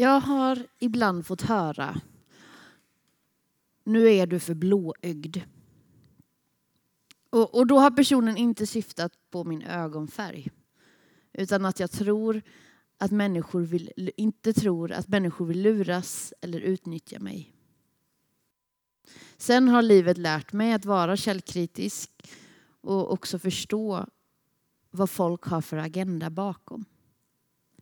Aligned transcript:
Jag 0.00 0.20
har 0.20 0.66
ibland 0.78 1.26
fått 1.26 1.42
höra 1.42 2.00
nu 3.84 4.08
är 4.08 4.26
du 4.26 4.40
för 4.40 4.54
blåögd. 4.54 5.36
Och, 7.30 7.54
och 7.54 7.66
då 7.66 7.78
har 7.78 7.90
personen 7.90 8.36
inte 8.36 8.66
syftat 8.66 9.12
på 9.30 9.44
min 9.44 9.62
ögonfärg. 9.62 10.50
Utan 11.32 11.64
att 11.64 11.80
jag 11.80 11.90
tror 11.90 12.42
att 12.98 13.10
människor 13.10 13.60
vill, 13.60 14.12
inte 14.16 14.52
tror 14.52 14.92
att 14.92 15.08
människor 15.08 15.46
vill 15.46 15.62
luras 15.62 16.34
eller 16.40 16.60
utnyttja 16.60 17.18
mig. 17.18 17.54
Sen 19.36 19.68
har 19.68 19.82
livet 19.82 20.18
lärt 20.18 20.52
mig 20.52 20.72
att 20.72 20.84
vara 20.84 21.16
källkritisk 21.16 22.10
och 22.80 23.12
också 23.12 23.38
förstå 23.38 24.06
vad 24.90 25.10
folk 25.10 25.44
har 25.44 25.60
för 25.60 25.76
agenda 25.76 26.30
bakom. 26.30 26.84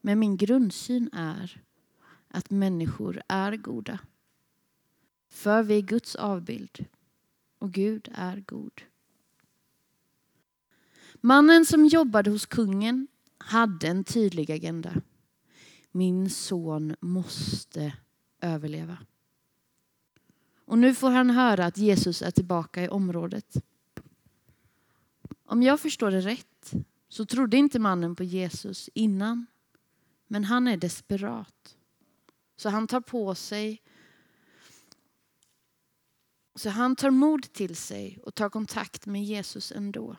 Men 0.00 0.18
min 0.18 0.36
grundsyn 0.36 1.10
är 1.12 1.62
att 2.32 2.50
människor 2.50 3.22
är 3.28 3.56
goda. 3.56 3.98
För 5.28 5.62
vi 5.62 5.76
är 5.76 5.82
Guds 5.82 6.16
avbild 6.16 6.84
och 7.58 7.72
Gud 7.72 8.08
är 8.14 8.40
god. 8.46 8.82
Mannen 11.20 11.66
som 11.66 11.86
jobbade 11.86 12.30
hos 12.30 12.46
kungen 12.46 13.08
hade 13.38 13.88
en 13.88 14.04
tydlig 14.04 14.52
agenda. 14.52 14.94
Min 15.90 16.30
son 16.30 16.96
måste 17.00 17.92
överleva. 18.40 18.98
Och 20.64 20.78
nu 20.78 20.94
får 20.94 21.10
han 21.10 21.30
höra 21.30 21.66
att 21.66 21.78
Jesus 21.78 22.22
är 22.22 22.30
tillbaka 22.30 22.84
i 22.84 22.88
området. 22.88 23.56
Om 25.44 25.62
jag 25.62 25.80
förstår 25.80 26.10
det 26.10 26.20
rätt 26.20 26.72
så 27.08 27.26
trodde 27.26 27.56
inte 27.56 27.78
mannen 27.78 28.16
på 28.16 28.24
Jesus 28.24 28.90
innan. 28.94 29.46
Men 30.26 30.44
han 30.44 30.68
är 30.68 30.76
desperat. 30.76 31.76
Så 32.62 32.68
han 32.68 32.86
tar 32.86 33.00
på 33.00 33.34
sig 33.34 33.82
så 36.54 36.70
han 36.70 36.96
tar 36.96 37.10
mod 37.10 37.52
till 37.52 37.76
sig 37.76 38.18
och 38.22 38.34
tar 38.34 38.48
kontakt 38.48 39.06
med 39.06 39.24
Jesus 39.24 39.72
ändå. 39.72 40.16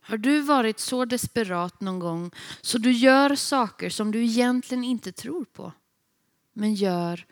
Har 0.00 0.16
du 0.16 0.40
varit 0.40 0.80
så 0.80 1.04
desperat 1.04 1.80
någon 1.80 1.98
gång 1.98 2.30
så 2.60 2.78
du 2.78 2.92
gör 2.92 3.34
saker 3.34 3.90
som 3.90 4.10
du 4.10 4.24
egentligen 4.24 4.84
inte 4.84 5.12
tror 5.12 5.44
på 5.44 5.72
men 6.52 6.74
gör 6.74 7.26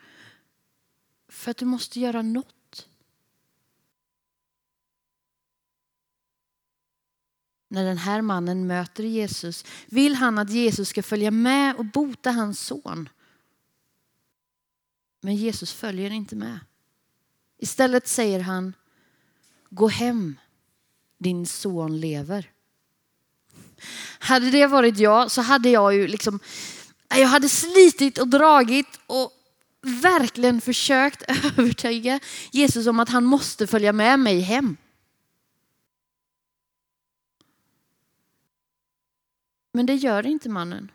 för 1.28 1.50
att 1.50 1.56
du 1.56 1.64
måste 1.64 2.00
göra 2.00 2.22
något? 2.22 2.54
När 7.74 7.84
den 7.84 7.98
här 7.98 8.22
mannen 8.22 8.66
möter 8.66 9.04
Jesus 9.04 9.64
vill 9.86 10.14
han 10.14 10.38
att 10.38 10.50
Jesus 10.50 10.88
ska 10.88 11.02
följa 11.02 11.30
med 11.30 11.76
och 11.76 11.84
bota 11.84 12.30
hans 12.30 12.60
son. 12.60 13.08
Men 15.20 15.36
Jesus 15.36 15.72
följer 15.72 16.10
inte 16.10 16.36
med. 16.36 16.58
Istället 17.58 18.08
säger 18.08 18.40
han, 18.40 18.74
gå 19.70 19.88
hem, 19.88 20.38
din 21.18 21.46
son 21.46 22.00
lever. 22.00 22.50
Hade 24.18 24.50
det 24.50 24.66
varit 24.66 24.98
jag 24.98 25.30
så 25.30 25.42
hade 25.42 25.68
jag 25.68 25.94
ju 25.94 26.06
liksom, 26.06 26.40
jag 27.08 27.28
hade 27.28 27.48
slitit 27.48 28.18
och 28.18 28.28
dragit 28.28 29.00
och 29.06 29.32
verkligen 29.82 30.60
försökt 30.60 31.22
övertyga 31.28 32.20
Jesus 32.50 32.86
om 32.86 33.00
att 33.00 33.08
han 33.08 33.24
måste 33.24 33.66
följa 33.66 33.92
med 33.92 34.20
mig 34.20 34.40
hem. 34.40 34.76
Men 39.76 39.86
det 39.86 39.94
gör 39.94 40.26
inte 40.26 40.48
mannen. 40.48 40.90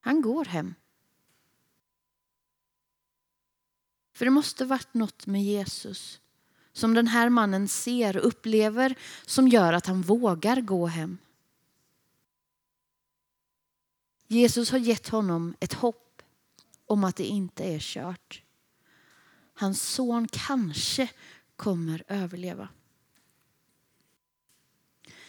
Han 0.00 0.22
går 0.22 0.44
hem. 0.44 0.74
För 4.12 4.24
det 4.24 4.30
måste 4.30 4.64
varit 4.64 4.94
något 4.94 5.26
med 5.26 5.44
Jesus 5.44 6.20
som 6.72 6.94
den 6.94 7.06
här 7.06 7.28
mannen 7.28 7.68
ser 7.68 8.16
och 8.16 8.26
upplever 8.26 8.98
som 9.26 9.48
gör 9.48 9.72
att 9.72 9.86
han 9.86 10.02
vågar 10.02 10.60
gå 10.60 10.86
hem. 10.86 11.18
Jesus 14.26 14.70
har 14.70 14.78
gett 14.78 15.08
honom 15.08 15.54
ett 15.60 15.72
hopp 15.72 16.22
om 16.86 17.04
att 17.04 17.16
det 17.16 17.26
inte 17.26 17.64
är 17.64 17.78
kört. 17.78 18.42
Hans 19.54 19.82
son 19.82 20.28
kanske 20.28 21.10
kommer 21.56 22.04
överleva. 22.08 22.68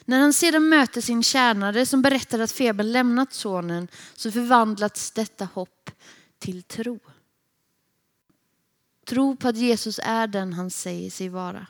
När 0.05 0.19
han 0.19 0.33
sedan 0.33 0.69
möter 0.69 1.01
sin 1.01 1.23
tjänare 1.23 1.85
som 1.85 2.01
berättar 2.01 2.39
att 2.39 2.51
febern 2.51 2.91
lämnat 2.91 3.33
sonen 3.33 3.87
så 4.15 4.31
förvandlas 4.31 5.11
detta 5.11 5.45
hopp 5.45 5.91
till 6.39 6.63
tro. 6.63 6.99
Tro 9.05 9.35
på 9.35 9.47
att 9.47 9.57
Jesus 9.57 9.99
är 10.03 10.27
den 10.27 10.53
han 10.53 10.69
säger 10.71 11.09
sig 11.09 11.29
vara. 11.29 11.67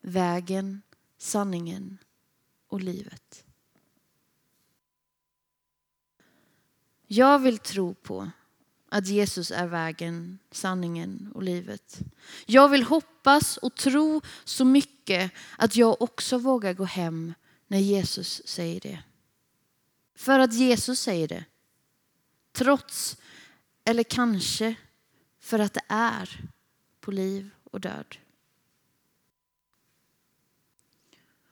Vägen, 0.00 0.82
sanningen 1.18 1.98
och 2.68 2.80
livet. 2.80 3.44
Jag 7.06 7.38
vill 7.38 7.58
tro 7.58 7.94
på 7.94 8.30
att 8.94 9.06
Jesus 9.06 9.50
är 9.50 9.66
vägen, 9.66 10.38
sanningen 10.50 11.30
och 11.34 11.42
livet. 11.42 12.00
Jag 12.46 12.68
vill 12.68 12.82
hoppas 12.82 13.56
och 13.56 13.74
tro 13.74 14.20
så 14.44 14.64
mycket 14.64 15.32
att 15.58 15.76
jag 15.76 16.02
också 16.02 16.38
vågar 16.38 16.74
gå 16.74 16.84
hem 16.84 17.34
när 17.66 17.78
Jesus 17.78 18.42
säger 18.44 18.80
det. 18.80 19.02
För 20.14 20.38
att 20.38 20.54
Jesus 20.54 21.00
säger 21.00 21.28
det. 21.28 21.44
Trots, 22.52 23.16
eller 23.84 24.02
kanske 24.02 24.74
för 25.40 25.58
att 25.58 25.74
det 25.74 25.84
är 25.88 26.40
på 27.00 27.10
liv 27.10 27.50
och 27.64 27.80
död. 27.80 28.16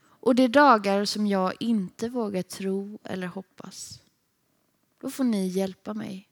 Och 0.00 0.34
det 0.34 0.42
är 0.42 0.48
dagar 0.48 1.04
som 1.04 1.26
jag 1.26 1.54
inte 1.60 2.08
vågar 2.08 2.42
tro 2.42 2.98
eller 3.04 3.26
hoppas. 3.26 4.00
Då 5.00 5.10
får 5.10 5.24
ni 5.24 5.46
hjälpa 5.46 5.94
mig. 5.94 6.28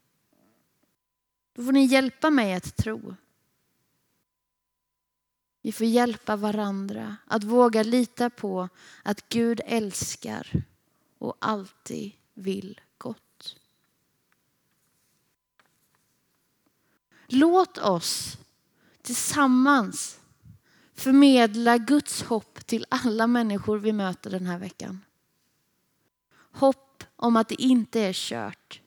Då 1.60 1.64
får 1.64 1.72
ni 1.72 1.84
hjälpa 1.84 2.30
mig 2.30 2.54
att 2.54 2.76
tro. 2.76 3.14
Vi 5.62 5.72
får 5.72 5.86
hjälpa 5.86 6.36
varandra 6.36 7.16
att 7.26 7.44
våga 7.44 7.82
lita 7.82 8.30
på 8.30 8.68
att 9.02 9.28
Gud 9.28 9.60
älskar 9.64 10.62
och 11.18 11.36
alltid 11.38 12.12
vill 12.34 12.80
gott. 12.98 13.56
Låt 17.26 17.78
oss 17.78 18.38
tillsammans 19.02 20.20
förmedla 20.94 21.78
Guds 21.78 22.22
hopp 22.22 22.66
till 22.66 22.86
alla 22.88 23.26
människor 23.26 23.78
vi 23.78 23.92
möter 23.92 24.30
den 24.30 24.46
här 24.46 24.58
veckan. 24.58 25.04
Hopp 26.34 27.04
om 27.16 27.36
att 27.36 27.48
det 27.48 27.62
inte 27.62 28.00
är 28.00 28.12
kört. 28.12 28.80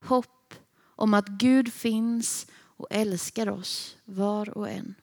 Hopp 0.00 0.37
om 0.98 1.14
att 1.14 1.28
Gud 1.28 1.72
finns 1.72 2.46
och 2.52 2.86
älskar 2.90 3.48
oss 3.48 3.96
var 4.04 4.58
och 4.58 4.68
en. 4.68 4.94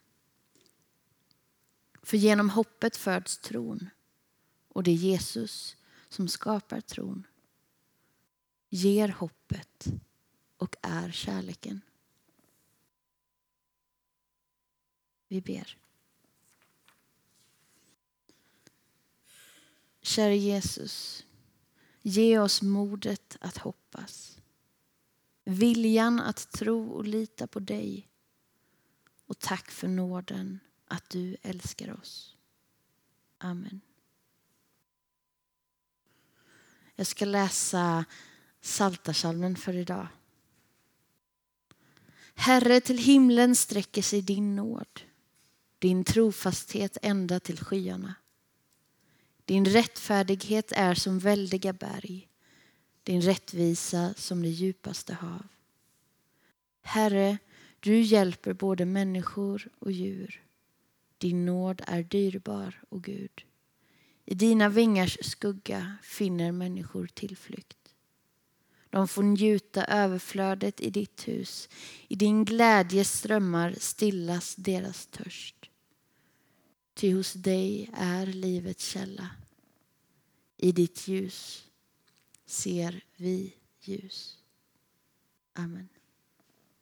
För 2.03 2.17
genom 2.17 2.49
hoppet 2.49 2.97
föds 2.97 3.37
tron 3.37 3.89
och 4.67 4.83
det 4.83 4.91
är 4.91 4.95
Jesus 4.95 5.77
som 6.09 6.27
skapar 6.27 6.81
tron. 6.81 7.27
Ger 8.69 9.07
hoppet 9.07 9.85
och 10.57 10.75
är 10.81 11.11
kärleken. 11.11 11.81
Vi 15.27 15.41
ber. 15.41 15.77
Kära 20.01 20.33
Jesus, 20.33 21.25
ge 22.01 22.39
oss 22.39 22.61
modet 22.61 23.37
att 23.41 23.57
hoppas. 23.57 24.39
Viljan 25.45 26.19
att 26.19 26.51
tro 26.51 26.89
och 26.91 27.05
lita 27.05 27.47
på 27.47 27.59
dig. 27.59 28.07
Och 29.25 29.39
tack 29.39 29.71
för 29.71 29.87
nåden 29.87 30.59
att 30.87 31.09
du 31.09 31.37
älskar 31.41 31.99
oss. 31.99 32.35
Amen. 33.37 33.81
Jag 36.95 37.07
ska 37.07 37.25
läsa 37.25 38.05
Saltarsalmen 38.61 39.55
för 39.55 39.73
idag. 39.75 40.07
Herre, 42.35 42.81
till 42.81 42.97
himlen 42.97 43.55
sträcker 43.55 44.01
sig 44.01 44.21
din 44.21 44.55
nåd 44.55 45.01
din 45.85 46.03
trofasthet 46.03 46.97
ända 47.01 47.39
till 47.39 47.59
skyarna. 47.59 48.15
Din 49.45 49.65
rättfärdighet 49.65 50.71
är 50.71 50.95
som 50.95 51.19
väldiga 51.19 51.73
berg, 51.73 52.27
din 53.05 53.21
rättvisa 53.21 54.13
som 54.17 54.41
det 54.41 54.49
djupaste 54.49 55.13
hav. 55.13 55.47
Herre, 56.81 57.37
du 57.79 58.01
hjälper 58.01 58.53
både 58.53 58.85
människor 58.85 59.69
och 59.79 59.91
djur. 59.91 60.43
Din 61.17 61.45
nåd 61.45 61.81
är 61.87 62.03
dyrbar, 62.03 62.81
o 62.89 62.99
Gud. 62.99 63.45
I 64.25 64.35
dina 64.35 64.69
vingars 64.69 65.17
skugga 65.21 65.97
finner 66.03 66.51
människor 66.51 67.07
tillflykt. 67.07 67.77
De 68.89 69.07
får 69.07 69.23
njuta 69.23 69.85
överflödet 69.85 70.81
i 70.81 70.89
ditt 70.89 71.27
hus. 71.27 71.69
I 72.07 72.15
din 72.15 72.45
glädje 72.45 73.05
strömmar 73.05 73.75
stillas 73.77 74.55
deras 74.55 75.05
törst. 75.05 75.55
Ty 76.93 77.13
hos 77.13 77.33
dig 77.33 77.89
är 77.93 78.25
livets 78.25 78.85
källa. 78.85 79.29
I 80.57 80.71
ditt 80.71 81.07
ljus 81.07 81.65
ser 82.45 83.01
vi 83.17 83.53
ljus. 83.85 84.37
Amen. 85.53 85.94